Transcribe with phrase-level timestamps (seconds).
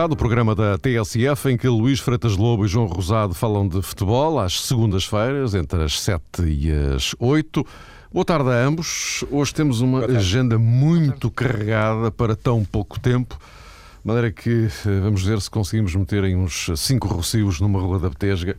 [0.00, 3.82] Jogado, o programa da TSF, em que Luís Freitas Lobo e João Rosado falam de
[3.82, 7.62] futebol às segundas-feiras, entre as 7 e as 8.
[8.10, 9.22] Boa tarde a ambos.
[9.30, 13.36] Hoje temos uma agenda muito carregada para tão pouco tempo,
[14.02, 17.98] de maneira que eh, vamos ver se conseguimos meter em uns 5 rocios numa rua
[17.98, 18.56] da Betesga.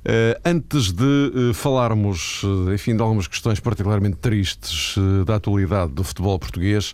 [0.00, 2.42] Uh, antes de uh, falarmos,
[2.74, 6.92] enfim, de algumas questões particularmente tristes da atualidade do futebol português,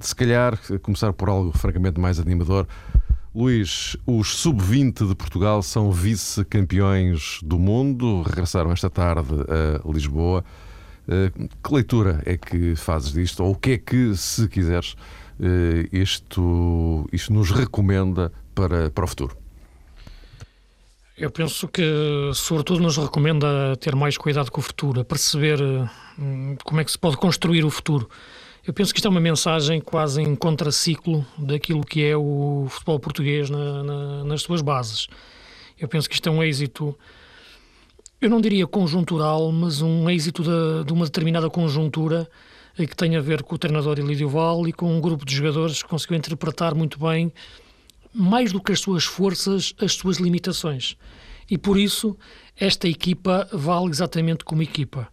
[0.00, 2.66] se calhar começar por algo francamente mais animador.
[3.34, 9.34] Luís, os sub-20 de Portugal são vice-campeões do mundo, regressaram esta tarde
[9.84, 10.42] a Lisboa.
[11.06, 13.44] Que leitura é que fazes disto?
[13.44, 14.96] Ou o que é que, se quiseres,
[15.92, 19.36] isto, isto nos recomenda para, para o futuro?
[21.16, 21.82] Eu penso que,
[22.34, 25.58] sobretudo, nos recomenda ter mais cuidado com o futuro, perceber
[26.18, 28.06] hum, como é que se pode construir o futuro.
[28.66, 32.98] Eu penso que isto é uma mensagem quase em contraciclo daquilo que é o futebol
[32.98, 35.06] português na, na, nas suas bases.
[35.78, 36.98] Eu penso que isto é um êxito,
[38.20, 42.28] eu não diria conjuntural, mas um êxito de, de uma determinada conjuntura
[42.74, 45.80] que tem a ver com o treinador Elídio Val e com um grupo de jogadores
[45.80, 47.32] que conseguiu interpretar muito bem
[48.12, 50.96] mais do que as suas forças, as suas limitações.
[51.48, 52.16] E por isso,
[52.58, 55.08] esta equipa vale exatamente como equipa.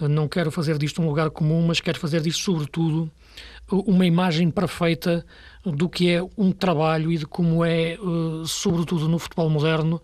[0.00, 3.10] Não quero fazer disto um lugar comum, mas quero fazer disto, sobretudo,
[3.70, 5.24] uma imagem perfeita
[5.64, 7.98] do que é um trabalho e de como é, eh,
[8.46, 10.00] sobretudo no futebol moderno,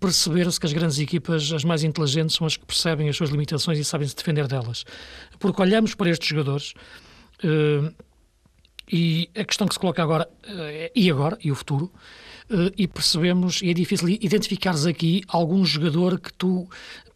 [0.00, 3.78] perceber-se que as grandes equipas, as mais inteligentes, são as que percebem as suas limitações
[3.78, 4.84] e sabem se defender delas.
[5.38, 6.74] Porque olhamos para estes jogadores
[7.42, 7.92] eh,
[8.90, 11.90] e a questão que se coloca agora é e agora, e o futuro,
[12.76, 16.68] e percebemos, e é difícil identificares aqui algum jogador que tu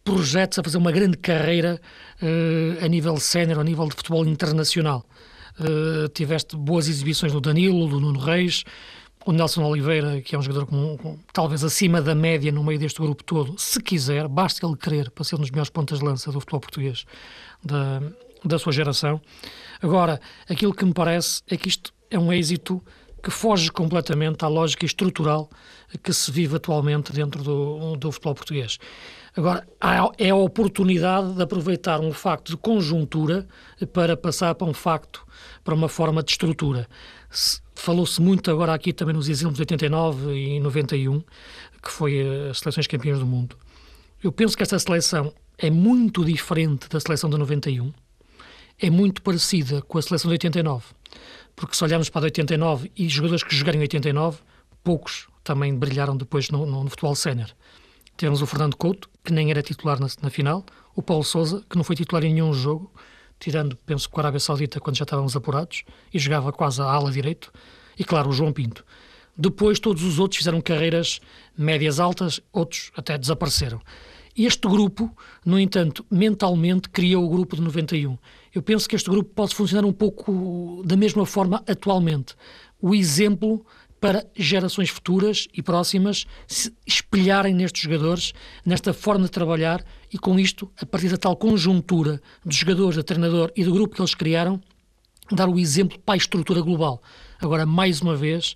[0.03, 1.79] projetes a fazer uma grande carreira
[2.21, 5.05] uh, a nível sénior, a nível de futebol internacional.
[5.59, 8.63] Uh, tiveste boas exibições do Danilo, do Nuno Reis,
[9.25, 12.79] o Nelson Oliveira, que é um jogador com, com, talvez acima da média no meio
[12.79, 16.05] deste grupo todo, se quiser, basta ele querer para ser um dos melhores pontas de
[16.05, 17.05] lança do futebol português
[17.63, 18.01] da,
[18.43, 19.21] da sua geração.
[19.81, 20.19] Agora,
[20.49, 22.81] aquilo que me parece é que isto é um êxito
[23.21, 25.49] que foge completamente à lógica estrutural
[26.03, 28.79] que se vive atualmente dentro do, do futebol português.
[29.35, 29.67] Agora,
[30.17, 33.47] é a oportunidade de aproveitar um facto de conjuntura
[33.93, 35.25] para passar para um facto,
[35.63, 36.87] para uma forma de estrutura.
[37.75, 41.21] Falou-se muito agora aqui também nos exemplos de 89 e 91,
[41.81, 43.55] que foi as seleções campeãs do mundo.
[44.21, 47.93] Eu penso que esta seleção é muito diferente da seleção de 91,
[48.81, 50.85] é muito parecida com a seleção de 89.
[51.59, 54.39] Porque se olharmos para a de 89 e jogadores que jogaram em 89,
[54.81, 57.49] poucos também brilharam depois no, no, no futebol sénior.
[58.15, 60.65] Tivemos o Fernando Couto, que nem era titular na, na, final,
[60.95, 62.89] o Paulo Sousa, que não foi titular em nenhum jogo,
[63.37, 65.83] tirando, penso, com a Arábia Saudita, quando já estávamos apurados,
[66.13, 67.51] e jogava quase a ala direito,
[67.97, 68.85] e claro, o João Pinto.
[69.37, 71.19] Depois, todos os outros fizeram carreiras
[71.57, 73.81] médias altas, outros até desapareceram.
[74.33, 75.13] Este grupo,
[75.45, 78.17] no entanto, mentalmente criou o grupo de 91.
[78.53, 82.35] Eu penso que este grupo pode funcionar um pouco da mesma forma atualmente.
[82.81, 83.65] O exemplo
[83.99, 88.33] para gerações futuras e próximas se espelharem nestes jogadores,
[88.65, 93.03] nesta forma de trabalhar e com isto, a partir da tal conjuntura dos jogadores, do
[93.03, 94.61] treinador e do grupo que eles criaram,
[95.31, 97.01] dar o exemplo para a estrutura global.
[97.39, 98.55] Agora, mais uma vez,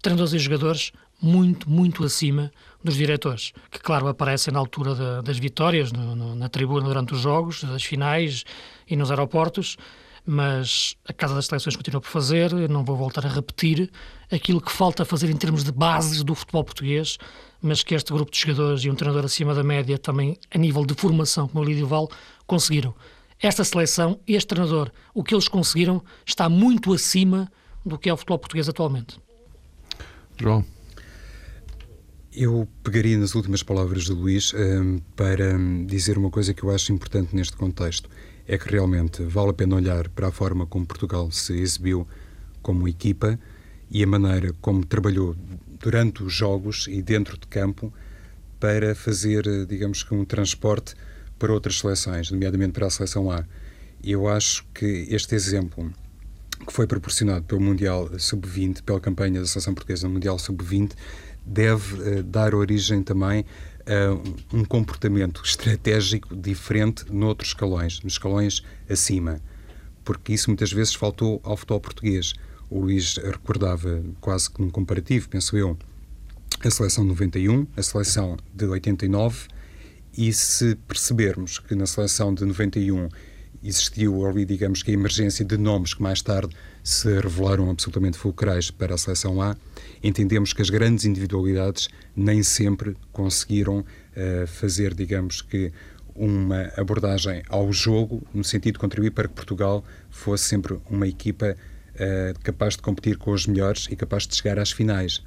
[0.00, 2.50] treinadores e jogadores muito, muito acima
[2.82, 7.14] dos diretores, que, claro, aparecem na altura de, das vitórias, no, no, na tribuna durante
[7.14, 8.44] os jogos, das finais
[8.88, 9.76] e nos aeroportos,
[10.24, 13.90] mas a Casa das Seleções continua por fazer, não vou voltar a repetir
[14.30, 17.18] aquilo que falta fazer em termos de bases do futebol português,
[17.62, 20.84] mas que este grupo de jogadores e um treinador acima da média também, a nível
[20.84, 22.08] de formação, como o Lídio Val,
[22.46, 22.94] conseguiram.
[23.40, 27.50] Esta seleção, este treinador, o que eles conseguiram está muito acima
[27.84, 29.18] do que é o futebol português atualmente.
[30.36, 30.77] João.
[32.40, 36.70] Eu pegaria nas últimas palavras de Luís um, para hum, dizer uma coisa que eu
[36.70, 38.08] acho importante neste contexto.
[38.46, 42.06] É que realmente vale a pena olhar para a forma como Portugal se exibiu
[42.62, 43.36] como equipa
[43.90, 45.34] e a maneira como trabalhou
[45.80, 47.92] durante os jogos e dentro de campo
[48.60, 50.94] para fazer, digamos que, um transporte
[51.40, 53.44] para outras seleções, nomeadamente para a seleção A.
[54.00, 55.92] Eu acho que este exemplo
[56.64, 60.92] que foi proporcionado pelo Mundial Sub-20, pela campanha da seleção portuguesa no Mundial Sub-20,
[61.48, 63.44] deve uh, dar origem também
[63.86, 69.40] a um comportamento estratégico diferente noutros escalões, nos escalões acima,
[70.04, 72.34] porque isso muitas vezes faltou ao futebol português.
[72.68, 75.76] O Luís recordava quase que num comparativo, penso eu,
[76.62, 79.48] a seleção de 91, a seleção de 89,
[80.16, 83.08] e se percebermos que na seleção de 91
[83.62, 88.70] existiu ali, digamos que a emergência de nomes que mais tarde se revelaram absolutamente fulcrais
[88.70, 89.56] para a seleção A,
[90.02, 95.72] entendemos que as grandes individualidades nem sempre conseguiram uh, fazer, digamos que,
[96.18, 101.56] uma abordagem ao jogo no sentido de contribuir para que Portugal fosse sempre uma equipa
[101.94, 105.22] uh, capaz de competir com os melhores e capaz de chegar às finais.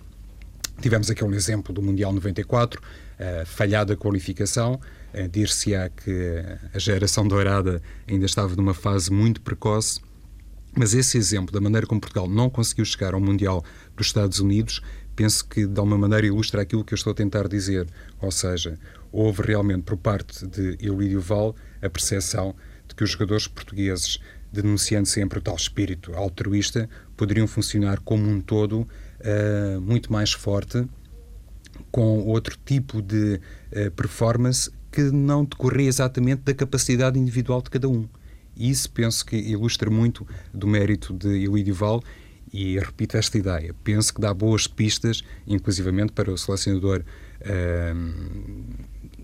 [0.82, 4.82] Tivemos aqui um exemplo do Mundial 94, uh, falhada qualificação,
[5.14, 6.44] uh, dir-se-á que
[6.74, 10.02] a geração dourada ainda estava numa fase muito precoce,
[10.76, 13.64] mas esse exemplo da maneira como Portugal não conseguiu chegar ao Mundial
[13.96, 14.82] dos Estados Unidos,
[15.16, 17.88] penso que de alguma maneira ilustra aquilo que eu estou a tentar dizer.
[18.22, 18.78] Ou seja,
[19.12, 22.56] houve realmente por parte de Elídio Val a percepção
[22.88, 24.20] de que os jogadores portugueses,
[24.52, 30.88] denunciando sempre o tal espírito altruísta, poderiam funcionar como um todo uh, muito mais forte,
[31.92, 33.40] com outro tipo de
[33.72, 38.08] uh, performance que não decorria exatamente da capacidade individual de cada um.
[38.70, 42.04] Isso penso que ilustra muito do mérito de Elídio Val
[42.54, 43.74] e repito esta ideia.
[43.84, 47.04] Penso que dá boas pistas, inclusivamente para o selecionador
[47.42, 48.76] uh,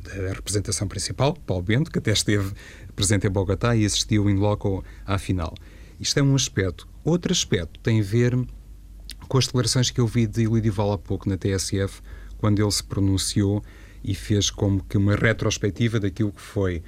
[0.02, 2.52] da representação principal, Paulo Bento, que até esteve
[2.96, 5.54] presente em Bogotá e assistiu em loco à final.
[6.00, 6.88] Isto é um aspecto.
[7.04, 8.36] Outro aspecto tem a ver
[9.28, 12.02] com as declarações que eu vi de Elidio Val há pouco na TSF,
[12.38, 13.64] quando ele se pronunciou
[14.04, 16.82] e fez como que uma retrospectiva daquilo que foi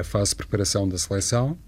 [0.00, 1.58] a fase de preparação da seleção,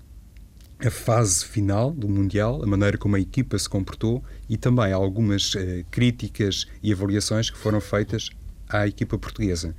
[0.79, 5.55] a fase final do Mundial, a maneira como a equipa se comportou e também algumas
[5.55, 8.31] uh, críticas e avaliações que foram feitas
[8.69, 9.75] à equipa portuguesa.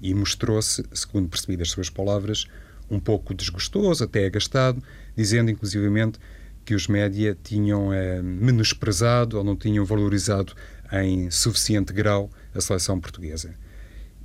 [0.00, 2.46] E mostrou-se, segundo percebi das suas palavras,
[2.90, 4.82] um pouco desgostoso, até agastado,
[5.16, 6.18] dizendo inclusivamente
[6.64, 10.54] que os média tinham uh, menosprezado ou não tinham valorizado
[10.92, 13.54] em suficiente grau a seleção portuguesa.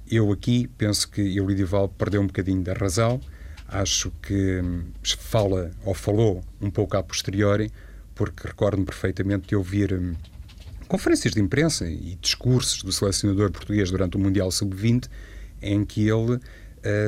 [0.10, 3.20] Eu aqui penso que Euridio Val perdeu um bocadinho da razão,
[3.74, 7.72] acho que hum, fala ou falou um pouco a posteriori,
[8.14, 10.14] porque recordo-me perfeitamente de ouvir hum,
[10.88, 15.10] conferências de imprensa e discursos do selecionador português durante o Mundial Sub-20
[15.62, 16.40] em que ele uh,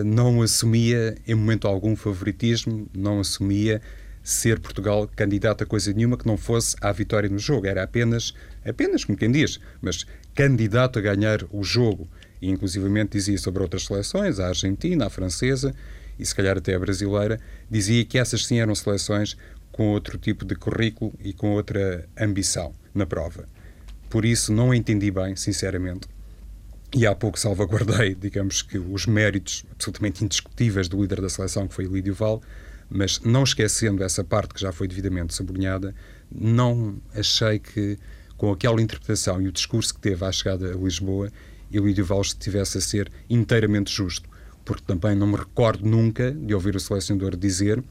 [0.04, 3.82] não assumia em momento algum favoritismo, não assumia
[4.24, 7.68] ser Portugal candidato a coisa nenhuma que não fosse à vitória no jogo.
[7.68, 8.34] Era apenas,
[8.66, 10.04] apenas como quem diz, mas
[10.34, 12.08] candidato a ganhar o jogo.
[12.42, 15.76] E inclusivamente dizia sobre outras seleções, a Argentina, a francesa
[16.18, 17.40] e se calhar até a brasileira,
[17.70, 19.38] dizia que essas sim eram seleções
[19.72, 23.48] com outro tipo de currículo e com outra ambição na prova.
[24.10, 26.08] Por isso não entendi bem, sinceramente,
[26.96, 31.74] e há pouco salvaguardei, digamos que, os méritos absolutamente indiscutíveis do líder da seleção, que
[31.74, 32.42] foi Lídio Val,
[32.90, 35.94] mas não esquecendo essa parte que já foi devidamente sublinhada,
[36.32, 37.98] não achei que,
[38.38, 41.30] com aquela interpretação e o discurso que teve à chegada a Lisboa,
[41.70, 44.30] Lídio Val estivesse a ser inteiramente justo,
[44.66, 47.82] porque também não me recordo nunca de ouvir o selecionador dizer,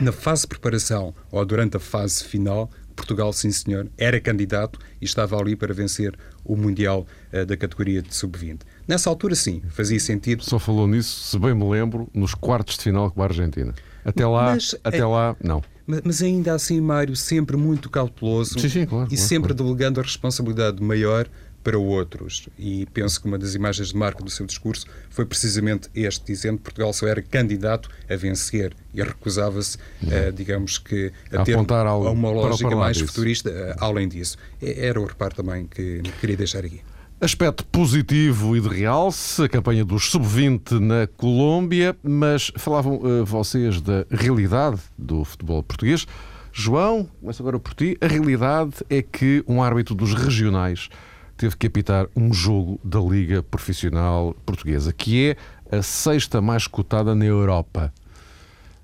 [0.00, 5.04] na fase de preparação ou durante a fase final, Portugal, sim senhor, era candidato e
[5.04, 8.60] estava ali para vencer o Mundial uh, da categoria de sub-20.
[8.88, 10.42] Nessa altura, sim, fazia sentido.
[10.42, 13.74] Só falou nisso, se bem me lembro, nos quartos de final com a Argentina.
[14.04, 15.62] Até lá, mas, até é, lá, não.
[15.86, 19.64] Mas, mas, ainda assim, Mário, sempre muito cauteloso sim, sim, claro, e claro, sempre claro.
[19.64, 21.28] delegando a responsabilidade maior
[21.66, 22.48] para outros.
[22.56, 26.58] E penso que uma das imagens de marca do seu discurso foi precisamente este, dizendo
[26.58, 31.56] que Portugal só era candidato a vencer e recusava-se, uh, digamos que, a, a ter
[31.56, 33.08] algo uma lógica mais disso.
[33.08, 34.38] futurista uh, além disso.
[34.62, 36.80] Era o reparo também que queria deixar aqui.
[37.20, 43.80] Aspecto positivo e de realce, a campanha dos sub-20 na Colômbia, mas falavam uh, vocês
[43.80, 46.06] da realidade do futebol português.
[46.52, 47.98] João, começo agora por ti.
[48.00, 50.88] A realidade é que um árbitro dos regionais
[51.36, 55.36] teve que apitar um jogo da Liga Profissional Portuguesa, que
[55.70, 57.92] é a sexta mais cotada na Europa.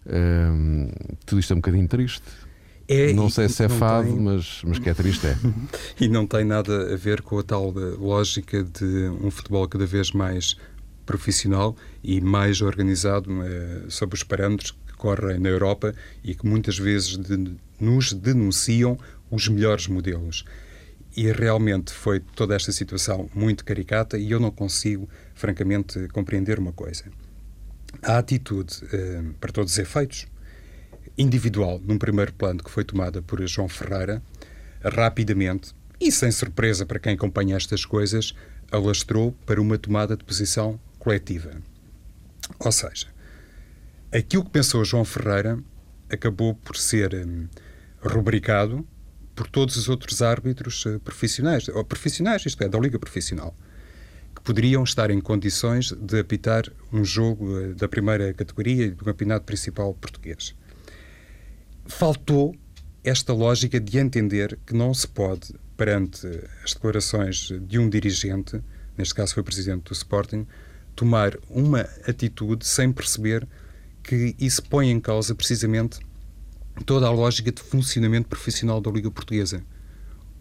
[0.06, 0.90] Hum,
[1.24, 2.22] tudo isto é um bocadinho triste.
[2.88, 4.20] É, não sei se é fado, tem...
[4.20, 5.36] mas, mas que é triste é.
[5.98, 10.10] e não tem nada a ver com a tal lógica de um futebol cada vez
[10.10, 10.56] mais
[11.06, 16.78] profissional e mais organizado uh, sob os parâmetros que correm na Europa e que muitas
[16.78, 18.98] vezes de, nos denunciam
[19.30, 20.44] os melhores modelos.
[21.16, 26.72] E realmente foi toda esta situação muito caricata e eu não consigo, francamente, compreender uma
[26.72, 27.04] coisa.
[28.02, 30.26] A atitude, eh, para todos os efeitos,
[31.16, 34.22] individual, num primeiro plano, que foi tomada por João Ferreira,
[34.82, 38.34] rapidamente, e sem surpresa para quem acompanha estas coisas,
[38.70, 41.52] alastrou para uma tomada de posição coletiva.
[42.58, 43.06] Ou seja,
[44.10, 45.58] aquilo que pensou João Ferreira
[46.10, 47.46] acabou por ser hum,
[48.00, 48.86] rubricado
[49.34, 53.54] por todos os outros árbitros uh, profissionais, ou profissionais, isto é, da Liga Profissional,
[54.34, 59.04] que poderiam estar em condições de apitar um jogo uh, da primeira categoria e do
[59.04, 60.54] campeonato principal português.
[61.86, 62.54] faltou
[63.04, 66.26] esta lógica de entender que não se pode, perante
[66.64, 68.62] as declarações de um dirigente,
[68.96, 70.46] neste caso foi o presidente do Sporting,
[70.94, 73.48] tomar uma atitude sem perceber
[74.02, 75.98] que isso põe em causa precisamente
[76.84, 79.62] toda a lógica de funcionamento profissional da Liga Portuguesa.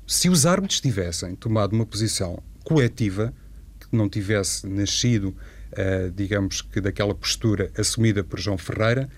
[0.07, 3.33] Se os árbitros tivessem tomado uma posição coletiva,
[3.79, 5.35] que não tivesse nascido,
[5.73, 9.09] uh, digamos que daquela postura assumida por João Ferreira,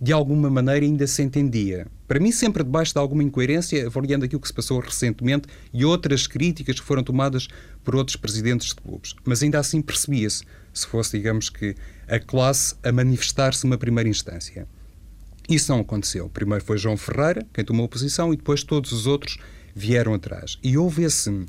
[0.00, 1.86] de alguma maneira ainda se entendia.
[2.06, 6.26] Para mim, sempre debaixo de alguma incoerência, avaliando aquilo que se passou recentemente e outras
[6.26, 7.48] críticas que foram tomadas
[7.82, 9.14] por outros presidentes de clubes.
[9.24, 11.74] Mas ainda assim percebia-se, se fosse, digamos que,
[12.06, 14.68] a classe a manifestar-se numa primeira instância.
[15.48, 16.28] Isso não aconteceu.
[16.28, 19.38] Primeiro foi João Ferreira, quem tomou posição, e depois todos os outros
[19.74, 20.58] vieram atrás.
[20.62, 21.46] E houve esse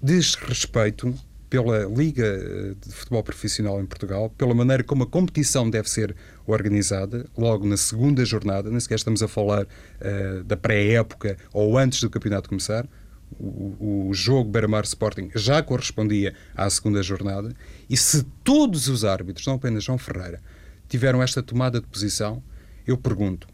[0.00, 1.14] desrespeito
[1.52, 6.16] pela Liga eh, de Futebol Profissional em Portugal, pela maneira como a competição deve ser
[6.46, 12.00] organizada, logo na segunda jornada, nem sequer estamos a falar uh, da pré-época ou antes
[12.00, 12.88] do campeonato começar.
[13.38, 17.54] O, o jogo Beira-Mar Sporting já correspondia à segunda jornada,
[17.88, 20.40] e se todos os árbitros, não apenas João Ferreira,
[20.88, 22.42] tiveram esta tomada de posição,
[22.86, 23.48] eu pergunto,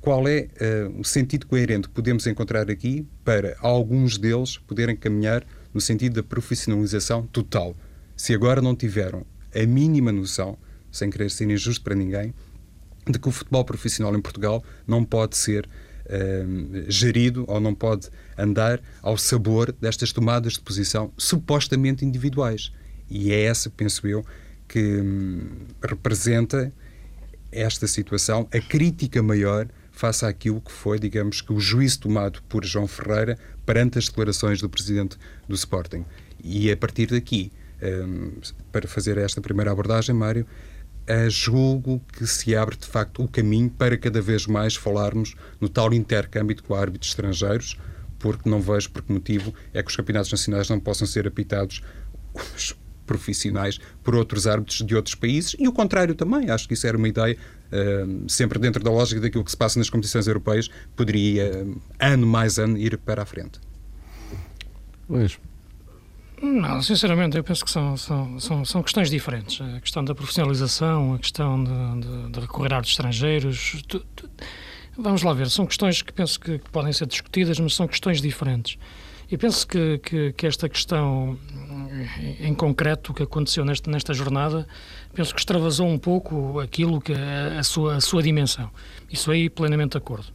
[0.00, 5.46] qual é uh, o sentido coerente que podemos encontrar aqui para alguns deles poderem caminhar
[5.72, 7.76] no sentido da profissionalização total.
[8.16, 9.24] Se agora não tiveram
[9.54, 10.58] a mínima noção,
[10.90, 12.34] sem querer ser injusto para ninguém,
[13.08, 18.08] de que o futebol profissional em Portugal não pode ser uh, gerido ou não pode
[18.36, 22.72] andar ao sabor destas tomadas de posição supostamente individuais.
[23.08, 24.24] E é essa, penso eu,
[24.66, 26.72] que hum, representa
[27.52, 32.64] esta situação, a crítica maior face àquilo que foi, digamos, que o juízo tomado por
[32.64, 36.04] João Ferreira perante as declarações do presidente do Sporting.
[36.42, 38.32] E a partir daqui, um,
[38.72, 40.46] para fazer esta primeira abordagem, Mário,
[41.08, 45.68] uh, julgo que se abre de facto o caminho para cada vez mais falarmos no
[45.68, 47.76] tal intercâmbio com árbitros estrangeiros,
[48.18, 51.82] porque não vejo por que motivo é que os campeonatos nacionais não possam ser apitados
[53.06, 56.50] profissionais por outros árbitros de outros países e o contrário também.
[56.50, 59.78] Acho que isso era uma ideia, uh, sempre dentro da lógica daquilo que se passa
[59.78, 63.60] nas competições europeias, poderia, uh, ano mais ano, ir para a frente.
[65.08, 65.38] Luís.
[66.42, 69.60] Não, sinceramente, eu penso que são, são, são, são questões diferentes.
[69.60, 73.80] A questão da profissionalização, a questão de, de, de recorrer a estrangeiros.
[73.86, 74.28] Tu, tu,
[74.98, 78.20] vamos lá ver, são questões que penso que, que podem ser discutidas, mas são questões
[78.20, 78.76] diferentes.
[79.30, 81.38] E penso que, que, que, esta questão,
[82.40, 84.66] em concreto, que aconteceu nesta, nesta jornada,
[85.14, 88.70] penso que extravasou um pouco aquilo que é a sua, a sua dimensão.
[89.10, 90.26] Isso aí, plenamente de acordo.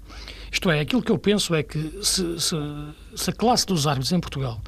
[0.51, 2.55] Isto é, aquilo que eu penso é que se, se,
[3.15, 4.61] se a classe dos árbitros em Portugal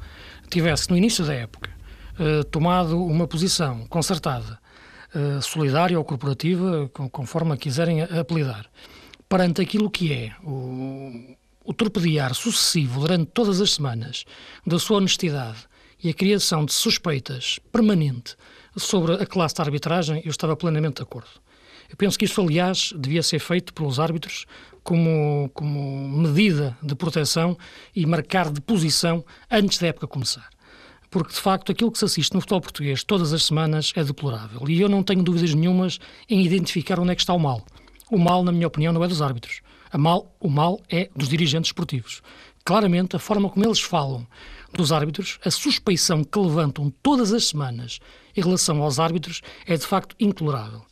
[0.48, 1.70] tivesse, no início da época,
[2.18, 4.58] eh, tomado uma posição concertada,
[5.14, 8.66] eh, solidária ou corporativa, conforme a quiserem apelidar,
[9.26, 14.24] perante aquilo que é o, o torpedear sucessivo durante todas as semanas
[14.66, 15.69] da sua honestidade
[16.02, 18.36] e a criação de suspeitas permanente
[18.76, 21.28] sobre a classe de arbitragem, eu estava plenamente de acordo.
[21.88, 24.46] Eu penso que isso, aliás, devia ser feito pelos árbitros
[24.82, 27.58] como, como medida de proteção
[27.94, 30.48] e marcar de posição antes da época começar.
[31.10, 34.62] Porque, de facto, aquilo que se assiste no futebol português todas as semanas é deplorável.
[34.68, 37.66] E eu não tenho dúvidas nenhumas em identificar onde é que está o mal.
[38.08, 39.60] O mal, na minha opinião, não é dos árbitros.
[39.92, 42.22] Mal, o mal é dos dirigentes esportivos.
[42.64, 44.24] Claramente, a forma como eles falam
[44.72, 47.98] dos árbitros, a suspeição que levantam todas as semanas
[48.36, 50.82] em relação aos árbitros é de facto intolerável.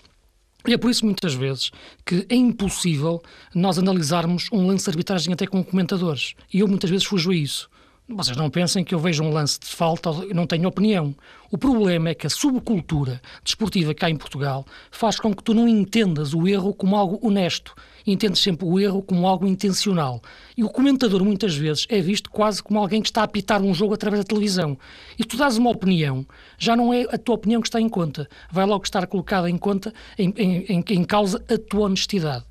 [0.67, 1.71] E é por isso, muitas vezes,
[2.05, 3.23] que é impossível
[3.55, 6.35] nós analisarmos um lance de arbitragem até com comentadores.
[6.53, 7.71] E eu muitas vezes fujo a isso.
[8.11, 11.15] Vocês não pensem que eu vejo um lance de falta e não tenho opinião.
[11.51, 15.69] O problema é que a subcultura desportiva cá em Portugal faz com que tu não
[15.69, 17.75] entendas o erro como algo honesto.
[18.11, 20.23] Entendes sempre o erro como algo intencional.
[20.57, 23.75] E o comentador, muitas vezes, é visto quase como alguém que está a apitar um
[23.75, 24.79] jogo através da televisão.
[25.19, 28.27] E tu dás uma opinião, já não é a tua opinião que está em conta.
[28.51, 32.45] Vai logo estar colocada em conta, em, em, em causa, a tua honestidade.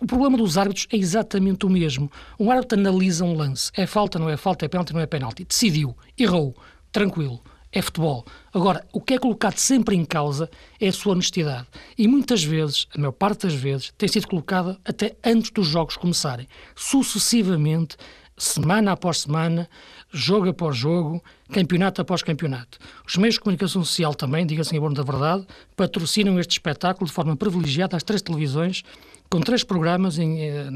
[0.00, 2.10] O problema dos árbitros é exatamente o mesmo.
[2.38, 3.70] Um árbitro analisa um lance.
[3.74, 5.44] É falta, não é falta, é pênalti, não é pênalti.
[5.44, 6.54] Decidiu, errou,
[6.92, 7.40] tranquilo,
[7.72, 8.24] é futebol.
[8.52, 11.66] Agora, o que é colocado sempre em causa é a sua honestidade.
[11.96, 15.96] E muitas vezes, a maior parte das vezes, tem sido colocada até antes dos jogos
[15.96, 16.48] começarem.
[16.74, 17.96] Sucessivamente,
[18.38, 19.68] semana após semana,
[20.10, 21.22] jogo após jogo,
[21.52, 22.78] campeonato após campeonato.
[23.06, 25.46] Os meios de comunicação social também, diga-se em bom da verdade,
[25.76, 28.82] patrocinam este espetáculo de forma privilegiada às três televisões
[29.30, 30.68] com três programas em, eh,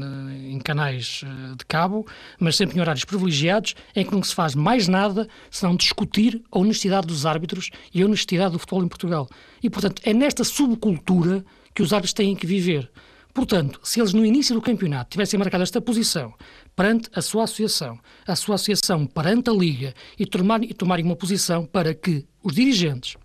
[0.49, 2.05] em, canais eh, de cabo,
[2.39, 6.59] mas sempre em horários privilegiados, em que não se faz mais nada senão discutir a
[6.59, 9.27] honestidade dos árbitros e a honestidade do futebol em Portugal.
[9.61, 11.43] E, portanto, é nesta subcultura
[11.73, 12.89] que os árbitros têm que viver.
[13.33, 16.33] Portanto, se eles no início do campeonato tivessem marcado esta posição
[16.75, 21.15] perante a sua associação, a sua associação perante a Liga e tomarem, e tomarem uma
[21.15, 23.17] posição para que os dirigentes,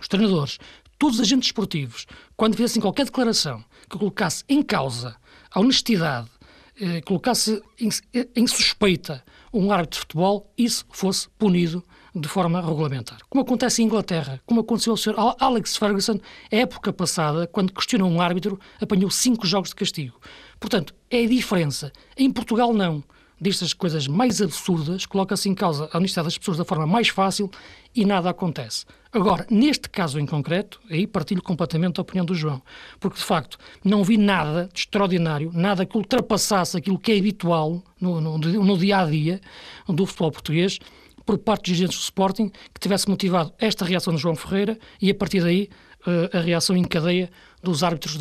[0.00, 0.58] os treinadores,
[0.98, 5.16] todos os agentes esportivos, quando fizessem qualquer declaração que colocasse em causa
[5.50, 6.28] a honestidade,
[6.80, 9.22] eh, colocasse em, suspeita
[9.52, 11.84] um árbitro de futebol, isso fosse punido
[12.14, 13.18] de forma regulamentar.
[13.28, 15.14] Como acontece em Inglaterra, como aconteceu ao Sr.
[15.38, 16.18] Alex Ferguson,
[16.50, 20.18] época passada, quando questionou um árbitro, apanhou cinco jogos de castigo.
[20.58, 21.92] Portanto, é a diferença.
[22.16, 23.04] Em Portugal, não
[23.42, 27.50] destas coisas mais absurdas, coloca-se em causa a honestidade das pessoas da forma mais fácil
[27.94, 28.86] e nada acontece.
[29.12, 32.62] Agora, neste caso em concreto, aí partilho completamente a opinião do João,
[33.00, 37.82] porque de facto não vi nada de extraordinário, nada que ultrapassasse aquilo que é habitual
[38.00, 39.40] no, no, no dia a dia
[39.88, 40.78] do futebol português
[41.26, 45.10] por parte dos dirigentes do Sporting que tivesse motivado esta reação de João Ferreira e
[45.10, 45.68] a partir daí
[46.32, 47.30] a reação em cadeia
[47.62, 48.18] dos árbitros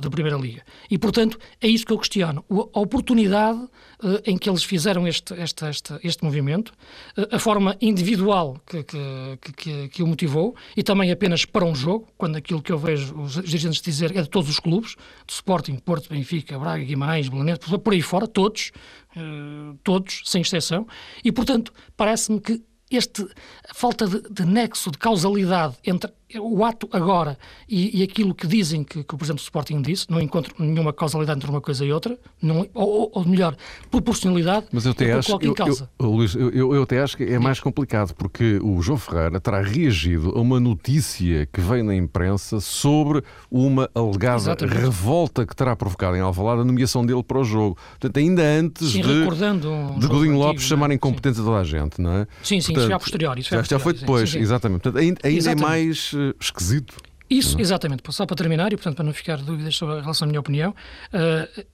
[0.00, 0.62] da Primeira Liga.
[0.90, 2.42] E, portanto, é isso que eu questiono.
[2.72, 6.72] A oportunidade uh, em que eles fizeram este, este, este, este movimento,
[7.18, 11.74] uh, a forma individual que, que, que, que, o motivou e também apenas para um
[11.74, 14.94] jogo, quando aquilo que eu vejo os dirigentes dizer é de todos os clubes,
[15.26, 18.72] do Sporting, Porto, Benfica, Braga, Guimarães, Belenenses, por aí fora, todos,
[19.16, 20.86] uh, todos, sem exceção,
[21.22, 23.26] e, portanto, parece-me que este
[23.74, 27.38] falta de, de, nexo, de causalidade entre o ato agora
[27.68, 30.92] e, e aquilo que dizem que, que, o Presidente do Sporting disse, não encontro nenhuma
[30.92, 33.56] causalidade entre uma coisa e outra, não, ou, ou melhor,
[33.90, 35.54] proporcionalidade, Mas eu até acho, eu,
[35.98, 39.60] eu, Luís, eu, eu, até acho que é mais complicado, porque o João Ferreira terá
[39.60, 44.78] reagido a uma notícia que veio na imprensa sobre uma alegada Exatamente.
[44.78, 47.76] revolta que terá provocado em Alvalade a nomeação dele para o jogo.
[48.00, 52.00] Portanto, ainda antes sim, de, um de Godinho Lopes chamarem incompetente a toda a gente,
[52.00, 52.26] não é?
[52.42, 53.38] Sim, sim, Portanto, já posterior.
[53.38, 54.42] Isso já, já foi depois, sim, sim.
[54.42, 54.82] exatamente.
[54.82, 56.96] Portanto, ainda, ainda é mais uh, esquisito.
[57.28, 58.02] Isso, exatamente.
[58.10, 60.74] Só para terminar, e portanto para não ficar dúvidas sobre a relação à minha opinião,
[61.12, 61.64] uh,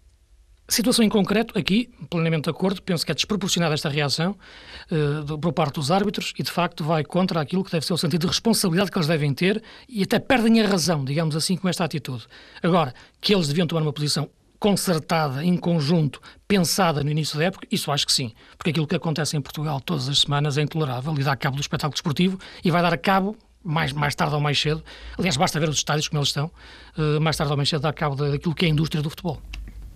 [0.69, 4.37] situação em concreto, aqui, plenamente de acordo, penso que é desproporcionada esta reação
[4.91, 7.93] uh, do, por parte dos árbitros e, de facto, vai contra aquilo que deve ser
[7.93, 11.57] o sentido de responsabilidade que eles devem ter e até perdem a razão, digamos assim,
[11.57, 12.27] com esta atitude.
[12.63, 17.67] Agora, que eles deviam tomar uma posição concertada, em conjunto, pensada no início da época,
[17.71, 18.33] isso acho que sim.
[18.59, 21.61] Porque aquilo que acontece em Portugal todas as semanas é intolerável e dá cabo do
[21.61, 24.83] espetáculo desportivo e vai dar a cabo mais, mais tarde ou mais cedo.
[25.19, 26.51] Aliás, basta ver os estádios como eles estão,
[26.97, 29.41] uh, mais tarde ou mais cedo dá cabo daquilo que é a indústria do futebol.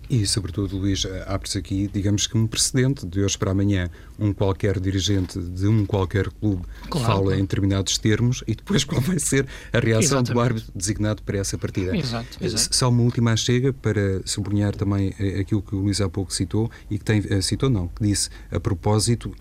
[0.09, 3.89] E, sobretudo, Luís, abre-se aqui, digamos que um precedente de hoje para amanhã.
[4.17, 9.01] Um qualquer dirigente de um qualquer clube claro, fala em determinados termos e depois qual
[9.01, 10.33] vai ser a reação Exatamente.
[10.33, 11.95] do árbitro designado para essa partida.
[11.95, 12.75] Exato, exato.
[12.75, 16.71] Só uma última chega para sublinhar também eh, aquilo que o Luís há pouco citou
[16.89, 19.33] e que tem, eh, citou não, que disse a propósito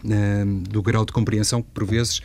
[0.68, 2.20] do grau de compreensão que por vezes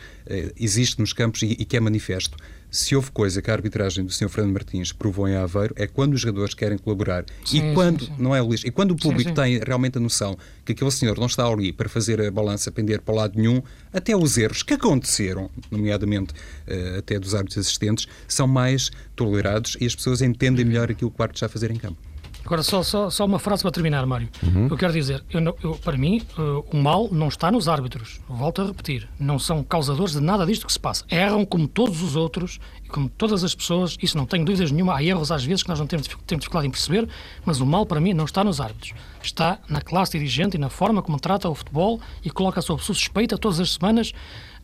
[0.56, 2.36] existe nos campos e que é manifesto
[2.70, 4.28] se houve coisa que a arbitragem do Sr.
[4.28, 8.06] Fernando Martins provou em Aveiro é quando os jogadores querem colaborar sim, e quando sim,
[8.06, 8.22] sim.
[8.22, 11.26] não é Luís e quando o público tem realmente a noção que aquele senhor não
[11.26, 14.74] está ali para fazer a balança pender para o lado nenhum até os erros que
[14.74, 20.90] aconteceram nomeadamente uh, até dos árbitros assistentes são mais tolerados e as pessoas entendem melhor
[20.90, 22.09] aquilo que o árbitro está a fazer em campo
[22.44, 24.28] Agora, só, só, só uma frase para terminar, Mário.
[24.42, 24.68] Uhum.
[24.70, 28.20] Eu quero dizer, eu, eu, para mim, uh, o mal não está nos árbitros.
[28.28, 29.08] Volto a repetir.
[29.18, 31.04] Não são causadores de nada disto que se passa.
[31.10, 33.96] Erram como todos os outros e como todas as pessoas.
[34.02, 34.96] Isso não tenho dúvidas nenhuma.
[34.96, 37.08] Há erros às vezes que nós não temos, temos dificuldade em perceber,
[37.44, 38.94] mas o mal, para mim, não está nos árbitros.
[39.22, 43.36] Está na classe dirigente e na forma como trata o futebol e coloca sob suspeita
[43.38, 44.12] todas as semanas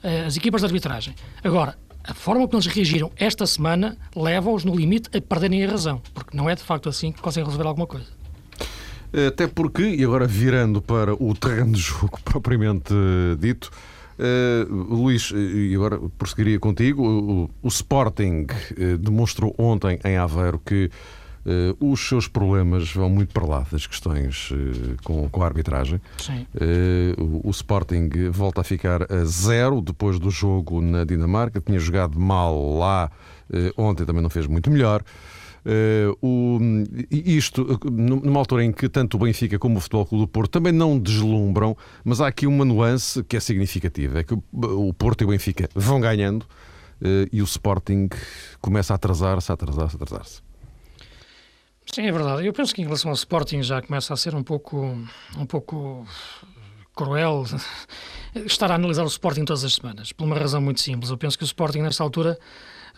[0.03, 1.15] uh, as equipas de arbitragem.
[1.45, 6.01] Agora, a forma como eles reagiram esta semana leva-os no limite a perderem a razão,
[6.15, 8.07] porque não é de facto assim que conseguem resolver alguma coisa.
[9.29, 12.93] Até porque, e agora virando para o terreno de jogo propriamente
[13.39, 13.71] dito,
[14.19, 18.47] uh, Luís, e agora prosseguiria contigo, o, o Sporting
[19.01, 20.91] demonstrou ontem em Aveiro que
[21.47, 26.01] Uh, os seus problemas vão muito para lá das questões uh, com, com, a arbitragem.
[26.53, 31.61] Uh, o, o, Sporting volta a ficar a zero depois do jogo na Dinamarca.
[31.61, 33.13] Tinha jogado mal lá,
[33.77, 35.05] ontem também não fez muito melhor.
[36.21, 36.59] O,
[37.11, 40.73] isto numa altura em que tanto o Benfica como o Futebol Clube do Porto também
[40.73, 45.25] não deslumbram, mas há aqui uma nuance que é significativa: é que o Porto e
[45.25, 46.47] o Benfica vão ganhando
[47.33, 48.09] e o Sporting
[48.61, 50.47] começa a atrasar-se, a atrasar-se, a atrasar-se.
[51.93, 52.47] Sim, é verdade.
[52.47, 54.99] Eu penso que em relação ao Sporting já começa a ser um pouco,
[55.37, 56.07] um pouco
[56.95, 57.45] cruel
[58.35, 61.11] estar a analisar o Sporting todas as semanas, por uma razão muito simples.
[61.11, 62.39] Eu penso que o Sporting, nesta altura,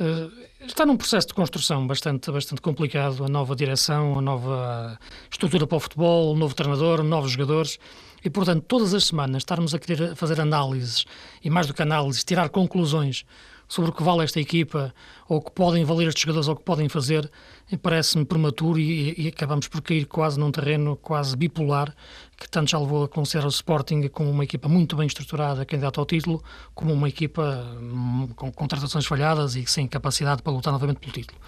[0.00, 0.28] eh,
[0.64, 3.24] está num processo de construção bastante, bastante complicado.
[3.24, 4.98] A nova direção, a nova
[5.30, 7.78] estrutura para o futebol, o novo treinador, novos jogadores.
[8.24, 11.04] E, portanto, todas as semanas estarmos a querer fazer análises,
[11.42, 13.24] e mais do que análises, tirar conclusões
[13.68, 14.94] sobre o que vale esta equipa,
[15.28, 17.30] ou o que podem valer estes jogadores, ou o que podem fazer,
[17.82, 21.94] parece-me prematuro e, e, acabamos por cair quase num terreno quase bipolar,
[22.38, 26.00] que tanto já levou a considerar o Sporting como uma equipa muito bem estruturada, candidata
[26.00, 26.42] ao título,
[26.74, 31.38] como uma equipa hum, com contratações falhadas e sem capacidade para lutar novamente pelo título.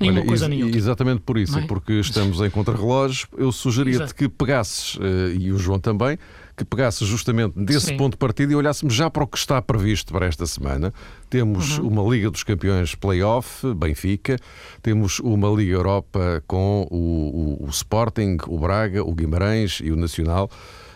[0.00, 0.74] Nenhuma Olha, coisa nenhuma.
[0.74, 1.66] Exatamente por isso, é?
[1.66, 6.18] porque estamos em contrarrelógio, eu sugeria-te que pegasses, eh, e o João também,
[6.56, 7.96] que pegasse justamente desse Sim.
[7.96, 10.92] ponto de partida e olhássemos já para o que está previsto para esta semana.
[11.28, 11.88] Temos uhum.
[11.88, 14.38] uma Liga dos Campeões Playoff, Benfica,
[14.82, 19.96] temos uma Liga Europa com o, o, o Sporting, o Braga, o Guimarães e o
[19.96, 20.50] Nacional.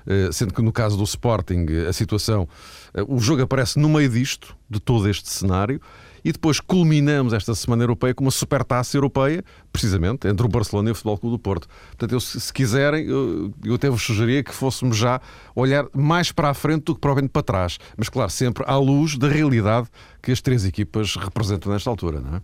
[0.06, 2.48] Eh, sendo que no caso do Sporting a situação,
[2.94, 5.80] eh, o jogo aparece no meio disto, de todo este cenário,
[6.24, 10.92] e depois culminamos esta Semana Europeia com uma supertaça europeia, precisamente, entre o Barcelona e
[10.92, 11.68] o Futebol Clube do Porto.
[11.88, 15.20] Portanto, eu, se quiserem, eu, eu até vos sugeria que fôssemos já
[15.54, 17.78] olhar mais para a frente do que provavelmente para trás.
[17.96, 19.88] Mas, claro, sempre à luz da realidade
[20.22, 22.40] que as três equipas representam nesta altura, não é?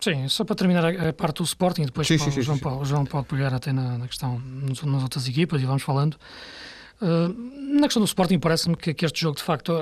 [0.00, 2.84] Sim, só para terminar a, parte do Sporting, depois sim, sim, o, João, sim, Paulo,
[2.84, 6.16] João pode pegar até na, na questão nas outras equipas e vamos falando.
[7.02, 7.28] Uh,
[7.74, 9.72] na questão do Sporting, parece-me que, que, este jogo, de facto,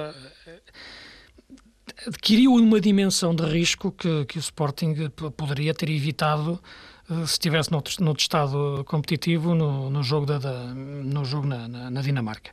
[2.07, 6.61] adquiriu uma dimensão de risco que, que o Sporting poderia ter evitado
[7.09, 11.69] uh, se estivesse noutro, noutro estado competitivo no, no jogo, da, da no jogo na,
[11.69, 12.51] na, na, Dinamarca.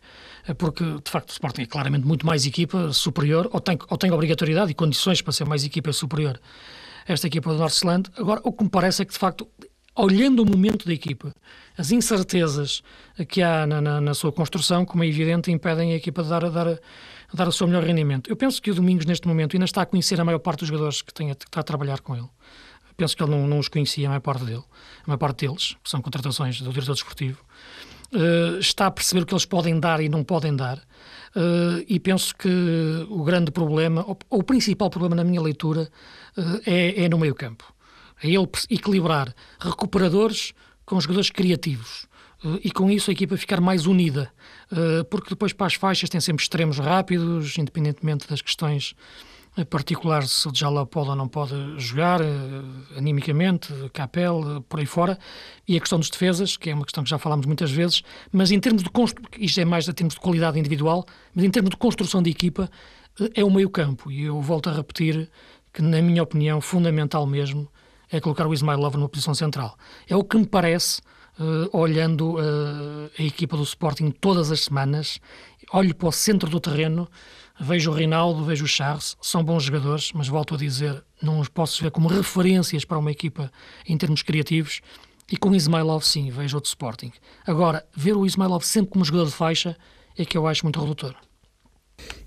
[0.58, 4.12] Porque, de facto, o Sporting é claramente muito mais equipa superior, ou tem, ou tem
[4.12, 6.40] obrigatoriedade e condições para ser mais equipa superior
[7.08, 8.10] esta equipa do Northland.
[8.18, 9.48] Agora, o que me parece é que, de facto,
[9.96, 11.34] olhando o momento da equipa,
[11.78, 12.82] as incertezas
[13.28, 16.50] que há na, na, na, sua construção, como é evidente, impedem a equipa de dar,
[16.50, 16.80] dar,
[17.34, 18.30] dar o seu melhor rendimento.
[18.30, 20.70] Eu penso que o Domingos, neste momento, ainda está a conhecer a maior parte dos
[20.70, 22.30] jogadores que, tem, que está a trabalhar com ele.
[22.96, 24.64] Penso que ele não, não os conhecia, a maior parte dele,
[25.04, 27.44] a maior parte deles, que são contratações do diretor desportivo.
[28.12, 30.78] Uh, está a perceber o que eles podem dar e não podem dar.
[31.36, 32.48] Uh, e penso que
[33.10, 35.90] o grande problema, ou, ou, o principal problema na minha leitura,
[36.38, 37.74] uh, é, é no meio campo.
[38.22, 40.54] É ele equilibrar recuperadores
[40.86, 42.06] com jogadores criativos.
[42.62, 44.32] E com isso a equipa ficar mais unida.
[45.10, 48.96] porque depois para as faixas tem sempre extremos rápidos, independentemente das questões
[49.70, 52.26] particular se o Djala pode ou não pode jogar, uh,
[52.98, 55.20] animicamente, Capel, por aí fora,
[55.68, 58.02] e a questão dos defesas, que é uma questão que já falámos muitas vezes,
[58.32, 58.90] mas em termos de
[59.38, 62.70] isto é mais em termos de qualidade individual, mas em termos de construção de equipa,
[63.36, 65.30] é o meio campo, e eu volto a repetir
[65.72, 67.70] que, na minha opinião, fundamental mesmo,
[68.12, 69.78] é colocar o Ismailov numa posição central.
[70.08, 71.02] É o que me parece,
[71.72, 72.38] olhando
[73.18, 75.20] a equipa do Sporting todas as semanas,
[75.72, 77.10] olho para o centro do terreno,
[77.60, 81.48] Vejo o Reinaldo, vejo o Charles, são bons jogadores, mas volto a dizer, não os
[81.48, 83.52] posso ver como referências para uma equipa
[83.88, 84.82] em termos criativos.
[85.32, 87.12] E com o Ismailov, sim, vejo outro Sporting.
[87.46, 89.78] Agora, ver o Ismailov sempre como jogador de faixa
[90.18, 91.16] é que eu acho muito redutor.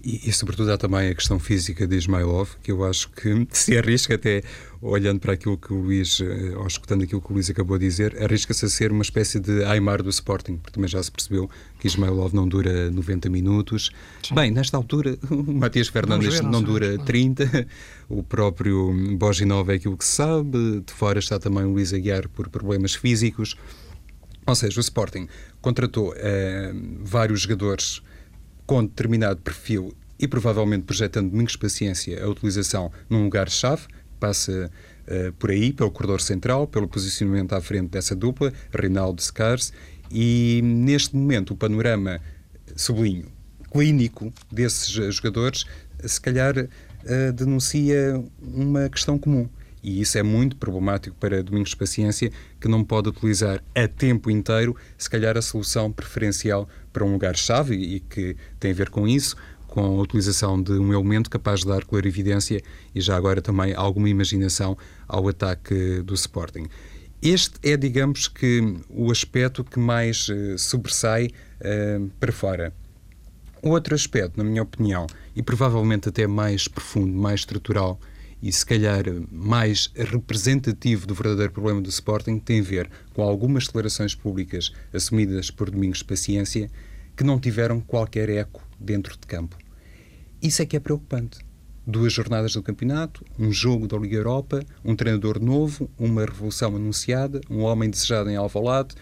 [0.03, 3.77] E, e, sobretudo, há também a questão física de Ismailov, que eu acho que se
[3.77, 4.43] arrisca até,
[4.81, 7.87] olhando para aquilo que o Luís, eh, ou escutando aquilo que o Luís acabou de
[7.87, 11.51] dizer, arrisca-se a ser uma espécie de Aymar do Sporting, porque também já se percebeu
[11.81, 13.91] que Ismailov não dura 90 minutos.
[14.23, 14.35] Sim.
[14.37, 17.67] Bem, nesta altura, o Matias Fernandes ver, não, não dura 30,
[18.09, 22.29] o próprio Boginov é aquilo que se sabe, de fora está também o Luís Aguiar
[22.29, 23.57] por problemas físicos.
[24.47, 25.27] Ou seja, o Sporting
[25.61, 26.15] contratou uh,
[27.03, 28.01] vários jogadores
[28.67, 33.83] com determinado perfil e provavelmente projetando Domingos Paciência a utilização num lugar-chave,
[34.19, 34.71] passa
[35.07, 39.73] uh, por aí, pelo corredor central, pelo posicionamento à frente dessa dupla, Reinaldo Scars,
[40.11, 42.21] e neste momento o panorama,
[42.75, 43.27] sublinho,
[43.71, 45.65] clínico desses jogadores,
[46.05, 49.49] se calhar uh, denuncia uma questão comum.
[49.87, 54.75] E isso é muito problemático para Domingos Paciência, que não pode utilizar a tempo inteiro,
[54.99, 59.37] se calhar, a solução preferencial para um lugar-chave e que tem a ver com isso,
[59.69, 62.61] com a utilização de um elemento capaz de dar clarividência
[62.93, 66.67] e já agora também alguma imaginação ao ataque do Sporting.
[67.23, 72.73] Este é, digamos que, o aspecto que mais uh, sobressai uh, para fora.
[73.63, 78.01] Outro aspecto, na minha opinião, e provavelmente até mais profundo, mais estrutural
[78.43, 83.67] e se calhar mais representativo do verdadeiro problema do Sporting, tem a ver com algumas
[83.67, 86.71] declarações públicas assumidas por Domingos Paciência
[87.17, 89.57] que não tiveram qualquer eco dentro de campo.
[90.41, 91.39] Isso é que é preocupante.
[91.87, 97.41] Duas jornadas do campeonato, um jogo da Liga Europa, um treinador novo, uma revolução anunciada,
[97.49, 98.95] um homem desejado em Alvalade,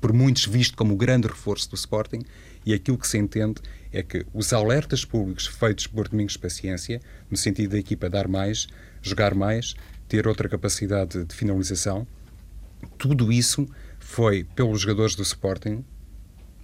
[0.00, 2.20] por muitos visto como o grande reforço do Sporting,
[2.64, 3.60] e aquilo que se entende
[3.92, 8.66] é que os alertas públicos feitos por Domingos Paciência, no sentido da equipa dar mais,
[9.02, 9.74] jogar mais,
[10.08, 12.06] ter outra capacidade de finalização,
[12.98, 15.84] tudo isso foi pelos jogadores do Sporting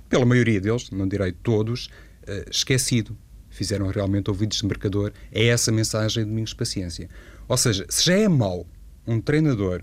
[0.09, 3.17] pela maioria deles, não direi todos, uh, esquecido.
[3.51, 5.13] Fizeram realmente ouvidos de mercador.
[5.31, 7.09] É essa a mensagem de Domingos Paciência.
[7.47, 8.67] Ou seja, se já é mau
[9.07, 9.83] um treinador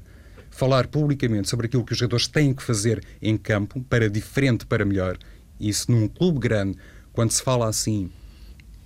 [0.49, 4.85] falar publicamente sobre aquilo que os jogadores têm que fazer em campo para diferente, para
[4.85, 5.17] melhor.
[5.59, 6.77] Isso num clube grande,
[7.13, 8.09] quando se fala assim,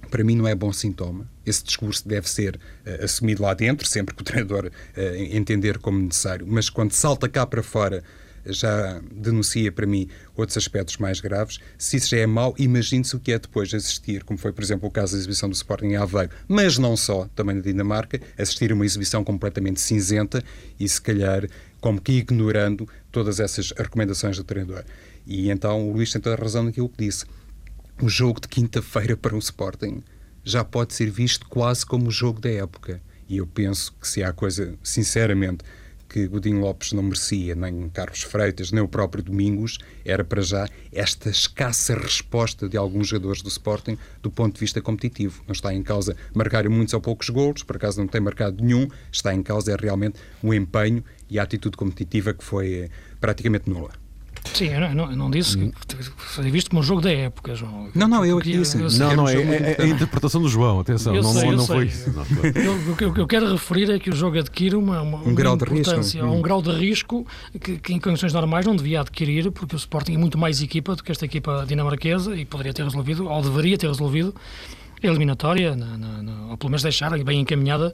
[0.10, 1.30] para mim não é bom sintoma.
[1.46, 6.00] Esse discurso deve ser uh, assumido lá dentro, sempre que o treinador uh, entender como
[6.00, 6.46] necessário.
[6.48, 8.04] Mas quando salta cá para fora,
[8.46, 11.60] já denuncia para mim outros aspectos mais graves.
[11.78, 14.88] Se isso já é mau, imagine-se o que é depois assistir, como foi, por exemplo,
[14.88, 18.72] o caso da exibição do Sporting em Aveiro, mas não só, também na Dinamarca, assistir
[18.72, 20.44] a uma exibição completamente cinzenta
[20.80, 21.48] e, se calhar,
[21.82, 24.84] como que ignorando todas essas recomendações do treinador.
[25.30, 27.24] E então o Luís tem toda a razão naquilo que disse
[28.02, 30.02] o jogo de quinta-feira para o Sporting
[30.44, 33.02] já pode ser visto quase como o jogo da época.
[33.28, 35.64] E eu penso que se há coisa, sinceramente,
[36.08, 40.68] que Godinho Lopes não merecia, nem Carlos Freitas, nem o próprio Domingos, era para já
[40.92, 45.44] esta escassa resposta de alguns jogadores do Sporting do ponto de vista competitivo.
[45.46, 48.88] Não está em causa marcar muitos ou poucos golos, por acaso não tem marcado nenhum,
[49.12, 52.90] está em causa é realmente o empenho e a atitude competitiva que foi eh,
[53.20, 53.92] praticamente nula.
[54.54, 55.72] Sim, eu não, eu não disse hum.
[55.88, 57.90] que foi visto como um jogo da época, João.
[57.94, 58.78] Não, não, eu aqui disse.
[58.78, 61.66] Não, não, é, é, é, a interpretação do João, atenção, eu não, sei, não, não
[61.66, 62.10] foi isso.
[62.90, 65.66] o que eu quero referir é que o jogo adquire uma, uma, um, grau de
[65.66, 66.26] risco.
[66.26, 67.26] um grau de risco
[67.60, 70.96] que, que, em condições normais não devia adquirir, porque o Sporting é muito mais equipa
[70.96, 74.34] do que esta equipa dinamarquesa e poderia ter resolvido, ou deveria ter resolvido,
[75.02, 77.94] eliminatória, na, na, na, ou pelo menos deixar bem encaminhada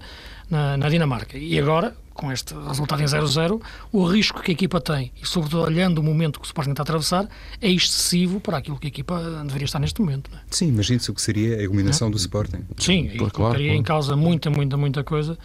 [0.50, 1.38] na, na Dinamarca.
[1.38, 5.64] E agora, com este resultado em 0-0, o risco que a equipa tem, e sobretudo
[5.64, 7.28] olhando o momento que o Sporting está a atravessar,
[7.62, 10.32] é excessivo para aquilo que a equipa deveria estar neste momento.
[10.34, 10.40] É?
[10.50, 12.12] Sim, imagine-se o que seria a eliminação é?
[12.12, 12.64] do Sporting.
[12.78, 15.38] Sim, e claro, em causa muita, muita, muita coisa,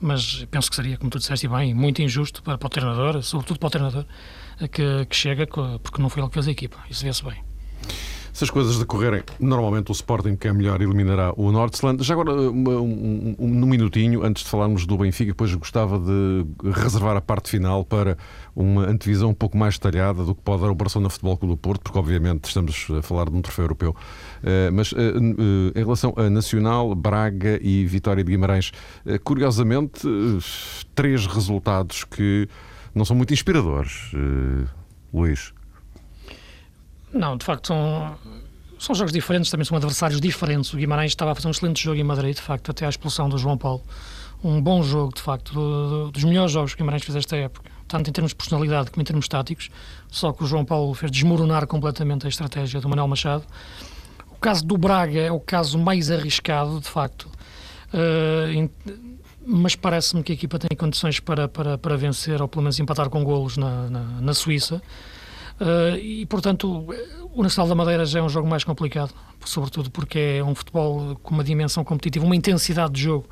[0.00, 3.58] mas penso que seria, como tu disseste bem, muito injusto para, para o treinador, sobretudo
[3.58, 4.04] para o treinador,
[4.70, 6.78] que, que chega, porque não foi ele que fez a equipa.
[6.90, 7.42] Isso vê-se bem.
[8.32, 12.02] Se as coisas decorrerem, normalmente o Sporting, que é melhor, eliminará o Nordsland.
[12.02, 16.46] Já agora, um, um, um, num minutinho, antes de falarmos do Benfica, depois gostava de
[16.70, 18.16] reservar a parte final para
[18.56, 21.58] uma antevisão um pouco mais detalhada do que pode dar o Barcelona Futebol Clube do
[21.58, 23.90] Porto, porque obviamente estamos a falar de um troféu europeu.
[23.90, 24.96] Uh, mas uh,
[25.74, 28.72] em relação a Nacional, Braga e Vitória de Guimarães,
[29.24, 30.08] curiosamente,
[30.94, 32.48] três resultados que
[32.94, 34.10] não são muito inspiradores.
[35.12, 35.52] Luís.
[37.12, 38.16] Não, de facto são,
[38.78, 40.72] são jogos diferentes, também são adversários diferentes.
[40.72, 43.28] O Guimarães estava a fazer um excelente jogo em Madrid, de facto, até à expulsão
[43.28, 43.82] do João Paulo.
[44.42, 47.36] Um bom jogo, de facto, do, do, dos melhores jogos que o Guimarães fez esta
[47.36, 49.70] época, tanto em termos de personalidade como em termos táticos.
[50.08, 53.44] Só que o João Paulo fez desmoronar completamente a estratégia do Manuel Machado.
[54.30, 57.28] O caso do Braga é o caso mais arriscado, de facto.
[57.94, 58.68] Uh,
[59.46, 63.08] mas parece-me que a equipa tem condições para, para, para vencer ou pelo menos empatar
[63.10, 64.82] com golos na, na, na Suíça.
[65.60, 66.86] Uh, e, portanto,
[67.34, 71.16] o Nacional da Madeira já é um jogo mais complicado, sobretudo porque é um futebol
[71.22, 73.28] com uma dimensão competitiva, uma intensidade de jogo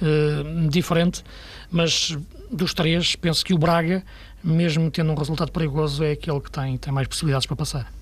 [0.00, 1.24] uh, diferente,
[1.70, 2.16] mas
[2.50, 4.04] dos três, penso que o Braga,
[4.42, 7.92] mesmo tendo um resultado perigoso, é aquele que tem, tem mais possibilidades para passar.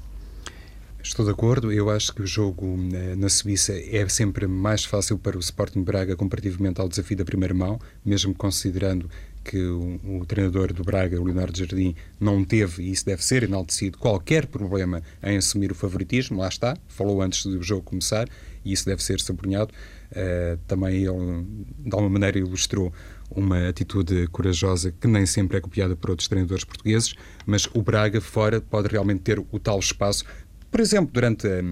[1.02, 1.72] Estou de acordo.
[1.72, 5.82] Eu acho que o jogo eh, na Suíça é sempre mais fácil para o Sporting
[5.82, 9.10] Braga comparativamente ao desafio da primeira mão, mesmo considerando
[9.42, 13.42] que o, o, treinador do Braga, o Leonardo Jardim, não teve, e isso deve ser
[13.42, 16.38] enaltecido, qualquer problema em assumir o favoritismo.
[16.38, 18.28] Lá está, falou antes do jogo começar,
[18.64, 19.72] e isso deve ser sublinhado.
[20.12, 21.46] Uh, também ele,
[21.78, 22.92] de alguma maneira, ilustrou
[23.30, 27.14] uma atitude corajosa que nem sempre é copiada por outros treinadores portugueses,
[27.46, 30.24] mas o Braga, fora, pode realmente ter o tal espaço.
[30.70, 31.62] Por exemplo, durante a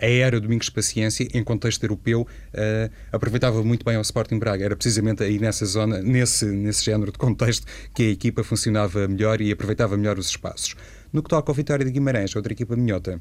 [0.00, 4.64] a era Domingos Paciência, em contexto europeu, uh, aproveitava muito bem ao Sporting Braga.
[4.64, 9.40] Era precisamente aí nessa zona, nesse, nesse género de contexto, que a equipa funcionava melhor
[9.40, 10.76] e aproveitava melhor os espaços.
[11.12, 13.20] No que toca ao Vitória de Guimarães, outra equipa minhota,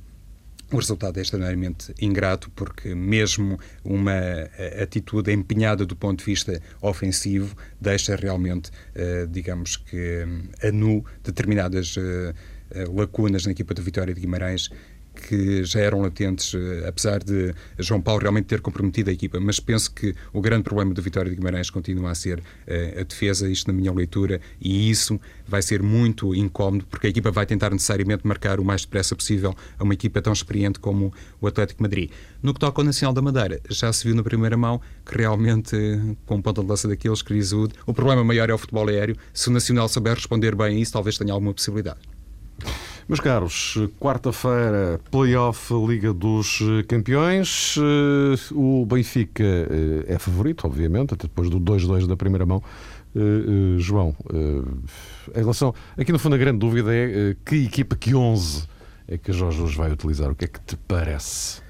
[0.72, 6.62] o resultado é extraordinariamente ingrato, porque mesmo uma eh, atitude empenhada do ponto de vista
[6.82, 10.26] ofensivo deixa realmente, uh, digamos que,
[10.62, 11.96] a nu determinadas
[12.94, 14.70] lacunas na equipa do Vitória de Guimarães
[15.28, 19.60] que já eram latentes, eh, apesar de João Paulo realmente ter comprometido a equipa, mas
[19.60, 23.50] penso que o grande problema da Vitória de Guimarães continua a ser uh, a defesa,
[23.50, 27.72] isto na minha leitura, e isso vai ser muito incómodo, porque a equipa vai tentar
[27.72, 32.10] necessariamente marcar o mais depressa possível a uma equipa tão experiente como o Atlético Madrid.
[32.42, 35.76] No que toca ao Nacional da Madeira, já se viu na primeira mão que realmente,
[36.26, 39.18] com um ponto de lança daqueles, Crisud, o problema maior é o futebol aéreo.
[39.34, 42.00] Se o Nacional souber responder bem a isso, talvez tenha alguma possibilidade.
[43.08, 47.78] Meus caros, quarta-feira, playoff Liga dos Campeões.
[47.78, 52.62] Eh, o Benfica eh, é favorito, obviamente, até depois do 2-2 da primeira mão.
[53.16, 54.14] Eh, João,
[55.34, 55.74] em relação.
[55.98, 58.68] Aqui no fundo a grande dúvida é que equipa, que 11
[59.08, 60.30] é que Jorge hoje vai utilizar?
[60.30, 61.62] O que é que te parece?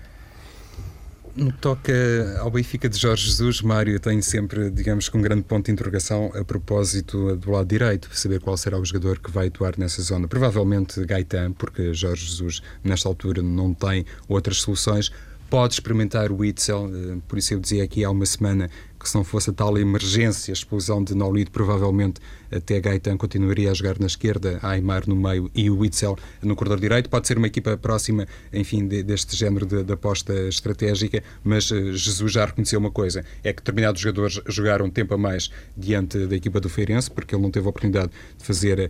[1.37, 1.93] No que toca
[2.39, 6.31] ao Benfica de Jorge Jesus, Mário tem sempre, digamos, com um grande ponto de interrogação
[6.33, 10.27] a propósito do lado direito, saber qual será o jogador que vai atuar nessa zona.
[10.27, 15.11] Provavelmente Gaetan, porque Jorge Jesus, nesta altura, não tem outras soluções.
[15.47, 18.67] Pode experimentar o Itzel, eh, por isso eu dizia aqui há uma semana
[18.99, 22.19] que se não fosse a tal emergência, a explosão de Nolito, provavelmente
[22.51, 26.79] até Gaetan continuaria a jogar na esquerda, Aymar no meio e o Witzel no corredor
[26.79, 27.09] direito.
[27.09, 31.93] Pode ser uma equipa próxima, enfim, de, deste género de, de, aposta estratégica, mas uh,
[31.93, 36.35] Jesus já reconheceu uma coisa, é que determinados jogadores jogaram tempo a mais diante da
[36.35, 38.89] equipa do Feirense, porque ele não teve a oportunidade de fazer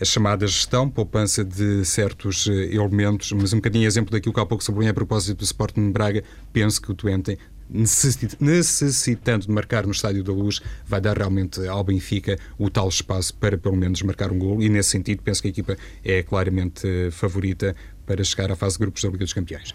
[0.00, 4.44] a chamada gestão, poupança de certos eh, elementos, mas um bocadinho exemplo daquilo que há
[4.44, 7.38] pouco sublinhei a propósito do Sporting Braga, penso que o Twente
[7.68, 13.34] necessitando de marcar no Estádio da Luz, vai dar realmente ao Benfica o tal espaço
[13.34, 16.86] para pelo menos marcar um gol e nesse sentido penso que a equipa é claramente
[16.86, 17.74] eh, favorita
[18.06, 19.74] para chegar à fase de grupos da Liga dos Campeões.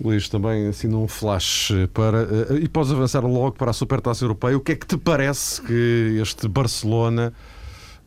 [0.00, 2.22] Luís, também assim num flash para.
[2.50, 4.56] Eh, e podes avançar logo para a Supertaça Europeia.
[4.56, 7.32] O que é que te parece que este Barcelona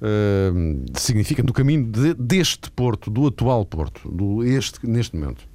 [0.02, 5.46] uh, significa no caminho de, deste Porto, do atual Porto, do este, neste momento?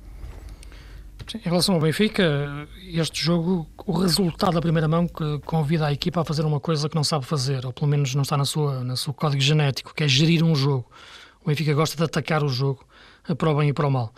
[1.34, 6.22] Em relação ao Benfica, este jogo, o resultado da primeira mão que convida a equipa
[6.22, 8.82] a fazer uma coisa que não sabe fazer, ou pelo menos não está na sua,
[8.82, 10.90] no seu código genético, que é gerir um jogo.
[11.44, 12.84] O Benfica gosta de atacar o jogo,
[13.38, 14.12] para o bem e para o mal.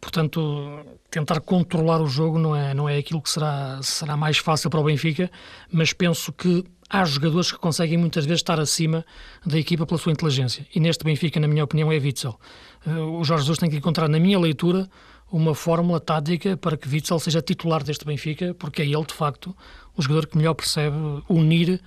[0.00, 4.70] Portanto, tentar controlar o jogo não é, não é aquilo que será, será mais fácil
[4.70, 5.30] para o Benfica,
[5.70, 9.04] mas penso que há jogadores que conseguem muitas vezes estar acima
[9.44, 10.66] da equipa pela sua inteligência.
[10.74, 12.38] E neste Benfica, na minha opinião, é Witzel.
[12.86, 14.88] Eh, o Jorge Jesus tem que encontrar, na minha leitura,
[15.36, 19.54] uma fórmula tática para que Witzel seja titular deste Benfica, porque é ele, de facto,
[19.96, 20.96] o jogador que melhor percebe
[21.28, 21.80] unir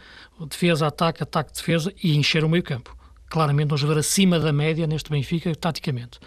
[0.50, 2.94] defesa, ataque, ataque, defesa e encher o meio campo.
[3.30, 6.20] Claramente um jogador acima da média neste Benfica, taticamente.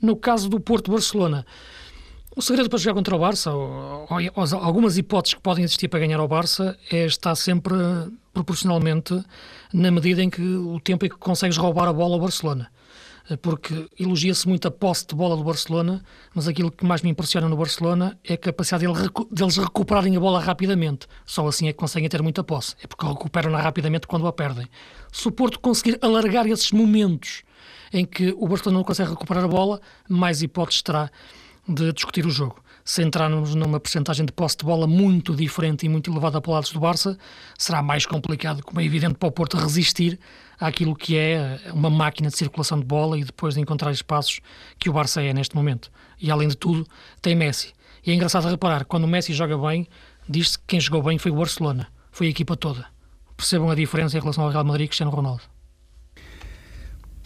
[0.00, 1.44] No caso do Porto-Barcelona,
[2.36, 5.98] o segredo para jogar contra o Barça, ou, ou, algumas hipóteses que podem existir para
[5.98, 7.74] ganhar ao Barça, é estar sempre
[8.32, 9.20] proporcionalmente
[9.72, 12.70] na medida em que o tempo em que consegues roubar a bola ao Barcelona.
[13.30, 16.02] Eh, porque elogia-se muito a posse de bola do Barcelona,
[16.34, 18.84] mas aquilo que mais me impressiona no Barcelona é a capacidade
[19.30, 21.06] deles recuperarem a bola rapidamente.
[21.24, 22.74] Só assim é que conseguem ter muita posse.
[22.82, 24.66] É porque recuperam-na rapidamente quando a perdem.
[25.12, 27.42] Se o Porto conseguir alargar esses momentos
[27.92, 31.10] em que o Barcelona não consegue recuperar a bola, mais hipóteses terá
[31.68, 32.62] de discutir o jogo.
[32.84, 36.72] Se entrarmos numa percentagem de posse de bola muito diferente e muito elevada para lados
[36.72, 37.16] do Barça,
[37.56, 40.18] será mais complicado, como é evidente, para o Porto resistir
[40.60, 44.40] àquilo que é uma máquina de circulação de bola e depois de encontrar espaços
[44.78, 45.90] que o Barça é neste momento.
[46.20, 46.86] E além de tudo,
[47.22, 47.72] tem Messi.
[48.04, 49.86] E é engraçado reparar, quando o Messi joga bem,
[50.28, 52.86] diz-se que quem jogou bem foi o Barcelona, foi a equipa toda.
[53.36, 55.42] Percebam a diferença em relação ao Real Madrid e Cristiano Ronaldo.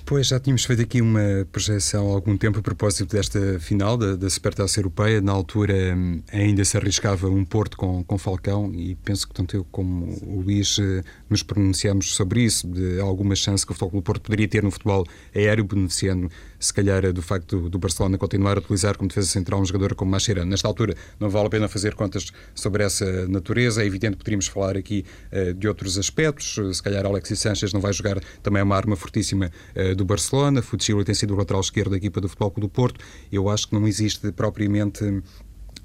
[0.07, 4.15] Pois já tínhamos feito aqui uma projeção há algum tempo a propósito desta final da,
[4.15, 5.19] da Supertaça Europeia.
[5.23, 9.57] Na altura hum, ainda se arriscava um Porto com, com Falcão e penso que tanto
[9.57, 14.03] eu como o Luís eh, nos pronunciamos sobre isso, de alguma chance que o Futebol
[14.03, 18.61] Porto poderia ter no futebol aéreo, beneficiando se calhar do facto do Barcelona continuar a
[18.61, 20.51] utilizar como defesa central um jogador como Mascherano.
[20.51, 23.83] Nesta altura não vale a pena fazer contas sobre essa natureza.
[23.83, 26.59] É evidente que poderíamos falar aqui uh, de outros aspectos.
[26.77, 29.51] Se calhar Alexis Sanchez não vai jogar também é uma arma fortíssima
[29.95, 30.63] do Barcelona.
[30.63, 33.05] Futsilo tem sido o lateral esquerdo da equipa do Futebol do Porto.
[33.31, 35.05] Eu acho que não existe propriamente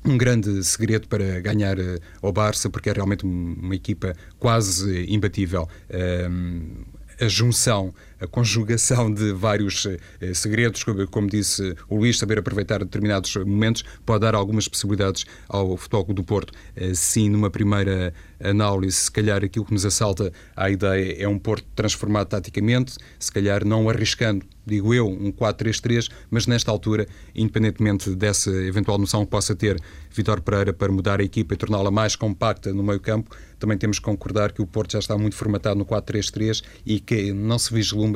[0.05, 5.67] um grande segredo para ganhar uh, ao Barça, porque é realmente uma equipa quase imbatível.
[5.89, 6.86] Uh,
[7.19, 12.79] a junção, a conjugação de vários eh, segredos, como, como, disse o Luís, saber aproveitar
[12.79, 16.53] determinados momentos, pode dar algumas possibilidades ao Futebol do Porto.
[16.75, 21.39] Eh, sim, numa primeira análise, se calhar aquilo que nos assalta à ideia é um
[21.39, 28.15] Porto transformado taticamente, se calhar não arriscando digo eu, um 4-3-3, mas nesta altura, independentemente
[28.15, 32.15] dessa eventual noção que possa ter Vitor Pereira para mudar a equipa e torná-la mais
[32.15, 35.78] compacta no meio campo, também temos que concordar que o Porto já está muito formatado
[35.78, 38.09] no 4-3-3 e que não se vislumbra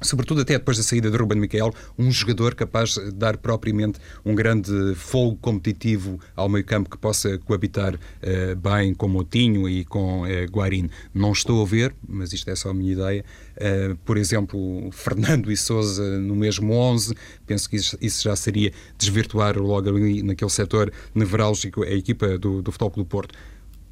[0.00, 4.34] sobretudo até depois da saída de Ruben Miquel, um jogador capaz de dar propriamente um
[4.34, 10.22] grande fogo competitivo ao meio campo que possa coabitar uh, bem com Motinho e com
[10.22, 10.90] uh.
[11.12, 13.24] Não estou a ver, mas isto é só a minha ideia,
[13.56, 17.14] uh, por exemplo, Fernando e Souza no mesmo 11,
[17.46, 22.72] penso que isso, já seria desvirtuar logo ali naquele setor nevrálgico a equipa do, do
[22.72, 23.34] Futebol do Porto.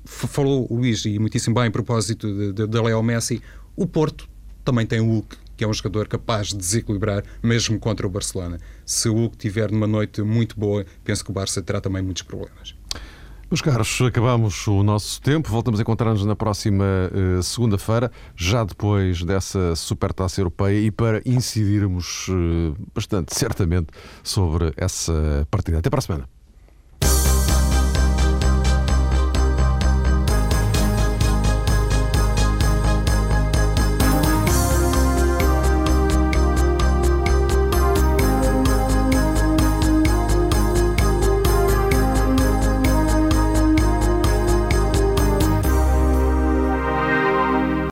[0.05, 3.43] Falou Luís, e muitíssimo bem, a propósito de Leo Messi,
[3.77, 4.29] o Porto
[4.69, 8.61] também tem o Hulk que é um jogador capaz de desequilibrar, mesmo contra o Barcelona.
[8.87, 12.23] Se o Hugo tiver numa noite muito boa, penso que o Barça terá também muitos
[12.23, 12.77] problemas.
[13.51, 15.51] Meus caros, acabamos o nosso tempo.
[15.51, 22.29] Voltamos a encontrar-nos na próxima uh, segunda-feira, já depois dessa supertaça europeia e para incidirmos
[22.29, 23.89] uh, bastante, certamente,
[24.23, 25.79] sobre essa partida.
[25.79, 26.38] Até para a semana.